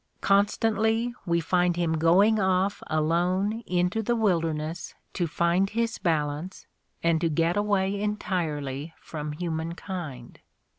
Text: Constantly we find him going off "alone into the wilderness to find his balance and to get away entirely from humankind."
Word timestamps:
Constantly 0.21 1.13
we 1.27 1.39
find 1.39 1.75
him 1.75 1.93
going 1.93 2.39
off 2.39 2.81
"alone 2.87 3.61
into 3.67 4.01
the 4.01 4.15
wilderness 4.15 4.95
to 5.13 5.27
find 5.27 5.69
his 5.69 5.99
balance 5.99 6.65
and 7.03 7.21
to 7.21 7.29
get 7.29 7.55
away 7.55 8.01
entirely 8.01 8.95
from 8.99 9.33
humankind." 9.33 10.39